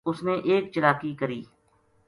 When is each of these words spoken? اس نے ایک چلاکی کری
اس 0.09 0.17
نے 0.27 0.33
ایک 0.49 0.63
چلاکی 0.73 1.11
کری 1.19 1.41